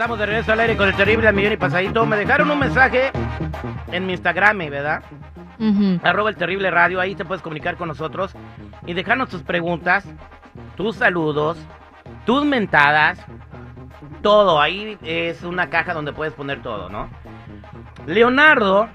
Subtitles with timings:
[0.00, 2.06] Estamos de regreso al aire con el terrible al millón y pasadito.
[2.06, 3.10] Me dejaron un mensaje
[3.92, 5.02] en mi Instagram, ¿verdad?
[6.02, 8.32] Arroba el terrible radio, ahí te puedes comunicar con nosotros
[8.86, 10.06] y dejarnos tus preguntas,
[10.74, 11.58] tus saludos,
[12.24, 13.22] tus mentadas,
[14.22, 14.58] todo.
[14.58, 17.10] Ahí es una caja donde puedes poner todo, ¿no?
[18.06, 18.88] Leonardo,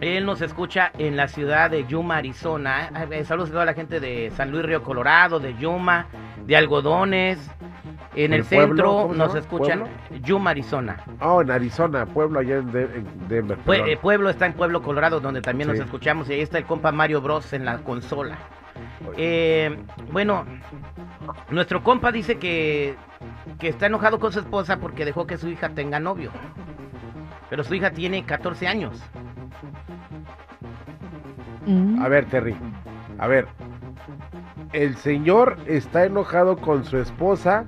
[0.00, 2.88] él nos escucha en la ciudad de Yuma, Arizona.
[3.24, 6.06] Saludos a toda la gente de San Luis Río Colorado, de Yuma,
[6.46, 7.50] de Algodones,
[8.24, 9.84] en el, centro nos escuchan
[10.22, 11.04] Yuma, Arizona.
[11.20, 12.72] Oh, en Arizona, pueblo allá en,
[13.28, 13.58] Denver.
[13.66, 16.28] Eh, pueblo está en Pueblo Colorado, donde también nos escuchamos.
[16.28, 18.36] Y ahí está el compa Mario Bros en la consola.
[19.16, 19.76] Eh,
[20.10, 20.44] bueno,
[21.50, 22.96] nuestro compa dice que,
[23.60, 26.32] que está enojado con su esposa porque dejó que su hija tenga novio.
[27.48, 29.00] Pero su hija tiene 14 años.
[32.00, 32.56] A ver, Terry.
[33.18, 33.46] A ver.
[34.72, 37.64] El señor está enojado con su esposa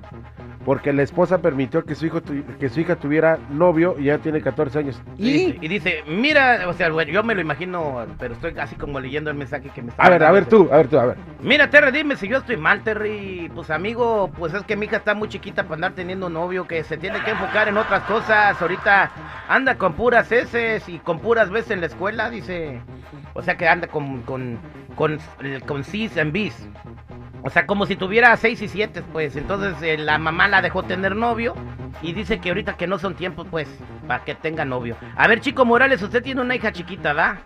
[0.65, 2.21] porque la esposa permitió que su hijo
[2.59, 5.01] que su hija tuviera novio y ya tiene 14 años.
[5.17, 9.37] Y, dice, mira, o sea, yo me lo imagino, pero estoy casi como leyendo el
[9.37, 11.17] mensaje que me está A ver, a ver tú, a ver tú, a ver.
[11.41, 13.51] Mira, Terry, dime si yo estoy mal, Terry.
[13.53, 16.83] Pues amigo, pues es que mi hija está muy chiquita para andar teniendo novio, que
[16.83, 18.61] se tiene que enfocar en otras cosas.
[18.61, 19.11] Ahorita
[19.47, 22.81] anda con puras S y con puras veces en la escuela, dice.
[23.33, 24.59] O sea que anda con con
[24.95, 25.19] con,
[25.65, 26.55] con, Cis en bis.
[27.43, 29.35] O sea, como si tuviera 6 y 7, pues.
[29.35, 31.55] Entonces eh, la mamá la dejó tener novio
[32.01, 33.67] y dice que ahorita que no son tiempos, pues,
[34.07, 34.95] para que tenga novio.
[35.15, 37.41] A ver, Chico Morales, usted tiene una hija chiquita, ¿da?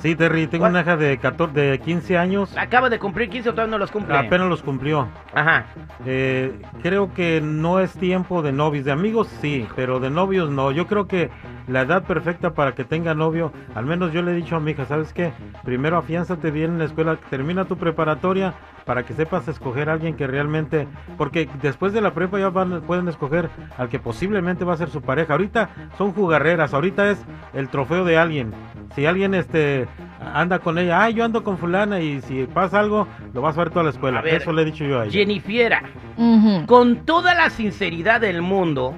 [0.00, 2.56] Sí, Terry, tengo una hija de 14, de 15 años.
[2.56, 4.16] Acaba de cumplir 15 o todavía no los cumple.
[4.16, 5.08] Apenas los cumplió.
[5.34, 5.66] Ajá.
[6.06, 10.70] Eh, creo que no es tiempo de novios, de amigos sí, pero de novios no.
[10.70, 11.30] Yo creo que
[11.68, 14.72] la edad perfecta para que tenga novio, al menos yo le he dicho a mi
[14.72, 15.32] hija, ¿sabes qué?
[15.64, 20.16] Primero afiánzate bien en la escuela, termina tu preparatoria para que sepas escoger a alguien
[20.16, 24.72] que realmente, porque después de la prepa ya van, pueden escoger al que posiblemente va
[24.72, 25.34] a ser su pareja.
[25.34, 25.68] Ahorita
[25.98, 28.54] son jugarreras, ahorita es el trofeo de alguien.
[28.94, 29.86] Si alguien este
[30.32, 33.60] anda con ella, ay, yo ando con fulana y si pasa algo, lo vas a
[33.60, 34.20] ver toda la escuela.
[34.20, 35.12] Eso le he dicho yo a ella.
[35.12, 35.82] Jennifiera,
[36.66, 38.94] con toda la sinceridad del mundo,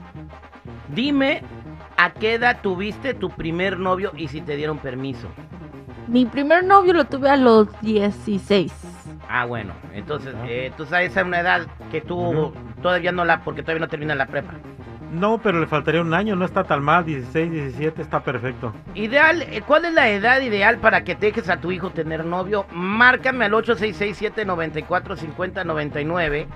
[0.95, 1.43] dime
[2.01, 5.29] a qué edad tuviste tu primer novio y si te dieron permiso.
[6.09, 8.73] Mi primer novio lo tuve a los 16.
[9.29, 13.63] Ah, bueno, entonces, eh, tú sabes, a una edad que tú todavía no la, porque
[13.63, 14.55] todavía no termina la prepa.
[15.13, 18.73] No, pero le faltaría un año, no está tan mal, 16, 17, está perfecto.
[18.95, 22.65] Ideal, eh, ¿cuál es la edad ideal para que dejes a tu hijo tener novio?
[22.73, 26.47] Márcame al 866-794-5099.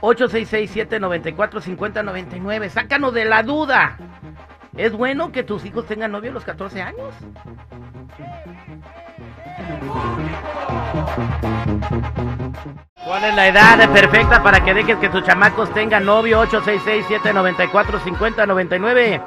[0.00, 2.70] 866-794-5099.
[2.70, 3.96] Sácanos de la duda.
[4.80, 7.12] ¿Es bueno que tus hijos tengan novio a los 14 años?
[13.04, 16.42] ¿Cuál es la edad perfecta para que dejes que tus chamacos tengan novio?
[16.46, 19.22] 866-794-5099.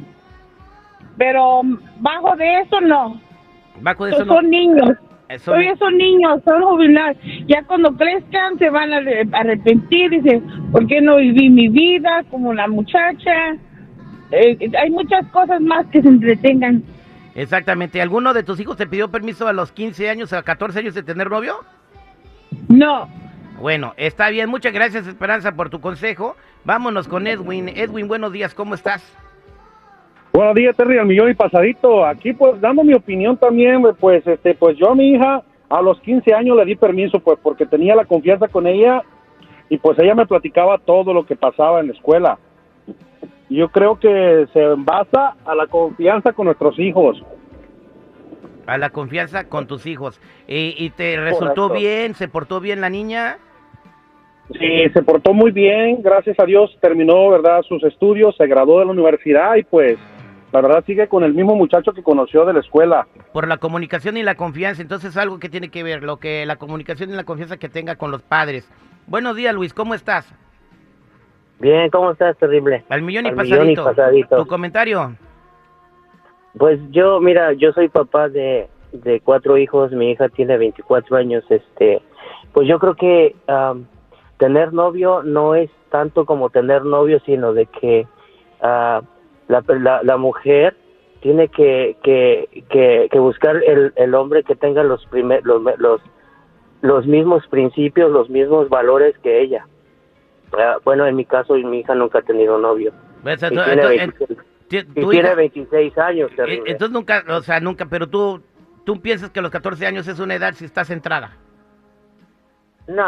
[1.17, 1.63] Pero
[2.01, 3.21] bajo de eso no.
[3.81, 4.35] Bajo de eso no.
[4.35, 4.91] Son niños.
[5.29, 7.19] Eso Todavía son niños, son jubilados.
[7.47, 9.01] Ya cuando crezcan se van a
[9.33, 10.11] arrepentir.
[10.11, 10.43] Dicen,
[10.73, 13.57] ¿por qué no viví mi vida como la muchacha?
[14.31, 16.83] Eh, hay muchas cosas más que se entretengan.
[17.39, 18.03] Exactamente.
[18.03, 21.05] ¿Alguno de tus hijos te pidió permiso a los 15 años, a 14 años de
[21.05, 21.55] tener novio?
[22.69, 23.09] No.
[23.61, 24.51] Bueno, está bien.
[24.51, 26.35] Muchas gracias, Esperanza, por tu consejo.
[26.65, 27.69] Vámonos con Edwin.
[27.69, 28.55] Edwin, buenos días.
[28.55, 29.05] ¿Cómo estás?
[30.33, 32.05] Buenos días, Terry, al millón y pasadito.
[32.05, 36.01] Aquí, pues, dando mi opinión también, pues, este, pues yo a mi hija a los
[36.01, 39.05] 15 años le di permiso, pues, porque tenía la confianza con ella
[39.69, 42.39] y pues ella me platicaba todo lo que pasaba en la escuela
[43.48, 47.22] yo creo que se basa a la confianza con nuestros hijos.
[48.66, 50.21] A la confianza con tus hijos.
[50.47, 52.15] ¿Y, te resultó bien?
[52.15, 53.39] ¿Se portó bien la niña?
[54.53, 58.86] Sí, se portó muy bien, gracias a Dios terminó, ¿verdad?, sus estudios, se graduó de
[58.86, 59.98] la universidad y pues
[60.53, 63.06] la verdad sigue con el mismo muchacho que conoció de la escuela.
[63.34, 66.56] Por la comunicación y la confianza, entonces algo que tiene que ver, lo que la
[66.56, 68.66] comunicación y la confianza que tenga con los padres.
[69.06, 70.34] Buenos días, Luis, ¿cómo estás?
[71.60, 72.84] Bien, ¿cómo estás, terrible?
[72.89, 74.37] Al millón y, pasadito.
[74.37, 75.16] ¿Tu comentario?
[76.57, 81.45] Pues yo, mira, yo soy papá de, de cuatro hijos, mi hija tiene 24 años,
[81.51, 82.01] este,
[82.53, 83.34] pues yo creo que
[84.39, 88.07] tener novio no es tanto como tener novio, sino de que
[88.61, 89.03] uh,
[89.49, 90.77] la, la, mujer
[91.21, 96.01] tiene que, que, que, que buscar el, el hombre que tenga los, primer, los, los,
[96.83, 99.66] los mismos principios, los mismos valores que ella.
[100.56, 102.92] Ah, bueno, en mi caso, mi hija nunca ha tenido novio.
[103.22, 106.30] Tiene, entonces, 26, ti- y tu tiene hija- 26 años.
[106.36, 106.71] terrible.
[106.71, 108.42] entonces nunca, o sea, nunca, pero tú,
[108.84, 111.36] tú piensas que los 14 años es una edad si estás centrada.
[112.86, 113.04] No,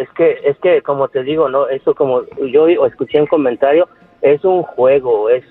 [0.00, 3.86] es que, es que como te digo, no, eso como yo escuché en comentario,
[4.22, 5.44] es un juego, es,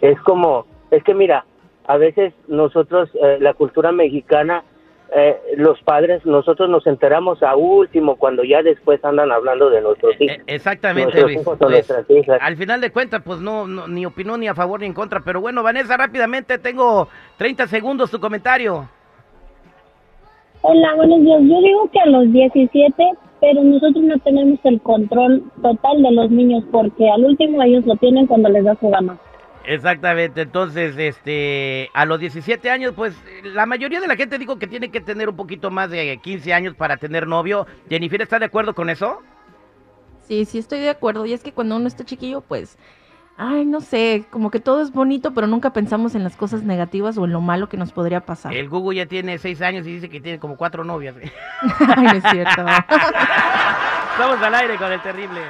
[0.00, 1.44] es como, es que mira,
[1.86, 4.62] a veces nosotros, eh, la cultura mexicana,
[5.14, 10.14] eh, los padres, nosotros nos enteramos a último cuando ya después andan hablando de nuestros
[10.20, 10.36] Eh, hijos.
[10.46, 11.40] exactamente, nuestros Luis.
[11.40, 12.38] hijos o Pues, hijas.
[12.42, 15.20] al final de cuentas, pues no, no, ni opinó ni a favor ni en contra.
[15.20, 17.08] Pero bueno, Vanessa, rápidamente, tengo
[17.38, 18.88] 30 segundos tu comentario.
[20.62, 21.40] Hola, buenos días.
[21.42, 26.30] Yo digo que a los 17, pero nosotros no tenemos el control total de los
[26.30, 29.16] niños porque al último ellos lo tienen cuando les da su gana.
[29.68, 34.66] Exactamente, entonces, este, a los 17 años, pues, la mayoría de la gente dijo que
[34.66, 37.66] tiene que tener un poquito más de 15 años para tener novio.
[37.86, 39.20] Jennifer, ¿está de acuerdo con eso?
[40.22, 41.26] Sí, sí estoy de acuerdo.
[41.26, 42.78] Y es que cuando uno está chiquillo, pues,
[43.36, 47.18] ay, no sé, como que todo es bonito, pero nunca pensamos en las cosas negativas
[47.18, 48.54] o en lo malo que nos podría pasar.
[48.54, 51.14] El Google ya tiene 6 años y dice que tiene como cuatro novias.
[51.94, 52.62] Ay, no es cierto.
[54.12, 55.42] Estamos al aire con el terrible.